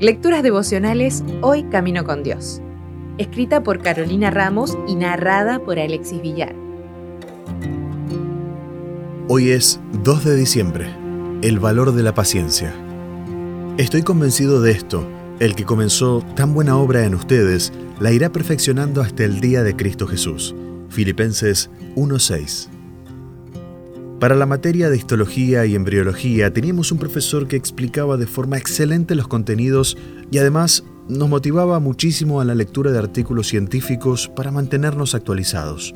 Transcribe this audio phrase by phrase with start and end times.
[0.00, 2.62] Lecturas devocionales Hoy Camino con Dios.
[3.18, 6.54] Escrita por Carolina Ramos y narrada por Alexis Villar.
[9.28, 10.86] Hoy es 2 de diciembre.
[11.42, 12.72] El valor de la paciencia.
[13.76, 15.06] Estoy convencido de esto.
[15.38, 19.76] El que comenzó tan buena obra en ustedes la irá perfeccionando hasta el día de
[19.76, 20.54] Cristo Jesús.
[20.88, 22.79] Filipenses 1:6.
[24.20, 29.14] Para la materia de histología y embriología teníamos un profesor que explicaba de forma excelente
[29.14, 29.96] los contenidos
[30.30, 35.94] y además nos motivaba muchísimo a la lectura de artículos científicos para mantenernos actualizados.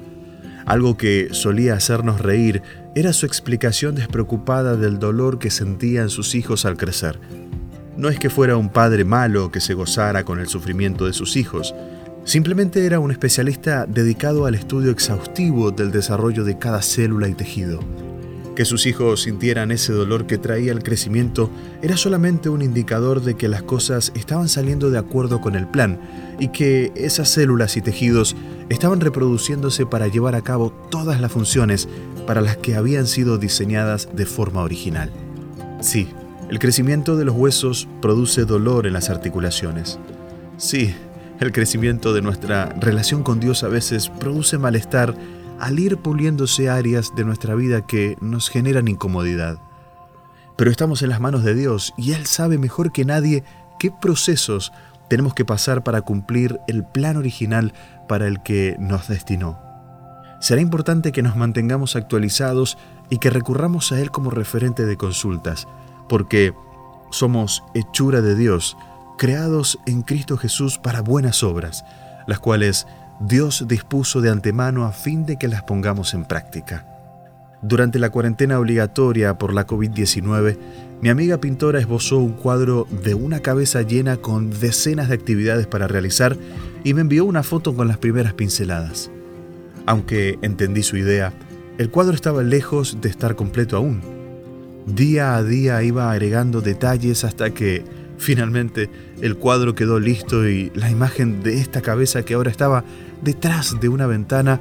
[0.65, 2.63] Algo que solía hacernos reír
[2.95, 7.21] era su explicación despreocupada del dolor que sentían sus hijos al crecer.
[7.99, 11.37] No es que fuera un padre malo que se gozara con el sufrimiento de sus
[11.37, 11.75] hijos,
[12.25, 17.81] simplemente era un especialista dedicado al estudio exhaustivo del desarrollo de cada célula y tejido.
[18.55, 21.51] Que sus hijos sintieran ese dolor que traía el crecimiento
[21.83, 26.01] era solamente un indicador de que las cosas estaban saliendo de acuerdo con el plan
[26.39, 28.37] y que esas células y tejidos
[28.69, 31.89] estaban reproduciéndose para llevar a cabo todas las funciones
[32.27, 35.11] para las que habían sido diseñadas de forma original.
[35.81, 36.09] Sí,
[36.49, 39.99] el crecimiento de los huesos produce dolor en las articulaciones.
[40.57, 40.95] Sí,
[41.41, 45.15] el crecimiento de nuestra relación con Dios a veces produce malestar
[45.59, 49.59] al ir puliéndose áreas de nuestra vida que nos generan incomodidad.
[50.57, 53.45] Pero estamos en las manos de Dios y Él sabe mejor que nadie
[53.79, 54.73] qué procesos
[55.09, 57.73] tenemos que pasar para cumplir el plan original
[58.09, 59.61] para el que nos destinó.
[60.41, 62.77] Será importante que nos mantengamos actualizados
[63.11, 65.67] y que recurramos a Él como referente de consultas,
[66.09, 66.53] porque
[67.11, 68.77] somos hechura de Dios,
[69.17, 71.85] creados en Cristo Jesús para buenas obras,
[72.27, 72.87] las cuales
[73.27, 76.85] Dios dispuso de antemano a fin de que las pongamos en práctica.
[77.63, 80.59] Durante la cuarentena obligatoria por la COVID-19,
[81.01, 85.89] mi amiga pintora esbozó un cuadro de una cabeza llena con decenas de actividades para
[85.89, 86.37] realizar
[86.85, 89.11] y me envió una foto con las primeras pinceladas.
[89.87, 91.33] Aunque entendí su idea,
[91.79, 94.03] el cuadro estaba lejos de estar completo aún.
[94.85, 97.85] Día a día iba agregando detalles hasta que,
[98.19, 102.85] finalmente, el cuadro quedó listo y la imagen de esta cabeza que ahora estaba
[103.23, 104.61] detrás de una ventana,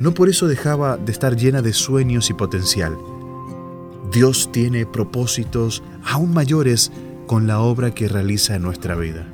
[0.00, 2.96] no por eso dejaba de estar llena de sueños y potencial.
[4.12, 6.92] Dios tiene propósitos aún mayores
[7.26, 9.26] con la obra que realiza en nuestra vida.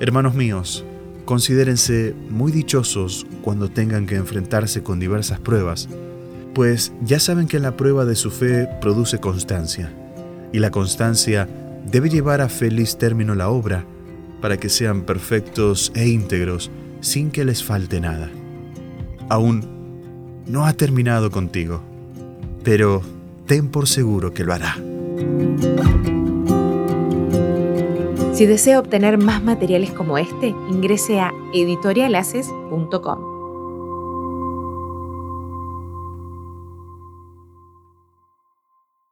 [0.00, 0.84] Hermanos míos,
[1.24, 5.88] considérense muy dichosos cuando tengan que enfrentarse con diversas pruebas,
[6.54, 9.92] pues ya saben que la prueba de su fe produce constancia,
[10.52, 11.48] y la constancia
[11.90, 13.84] debe llevar a feliz término la obra,
[14.40, 18.30] para que sean perfectos e íntegros, sin que les falte nada.
[19.28, 21.82] Aún no ha terminado contigo,
[22.62, 23.02] pero
[23.46, 24.76] ten por seguro que lo hará.
[28.32, 33.37] Si desea obtener más materiales como este, ingrese a editorialaces.com.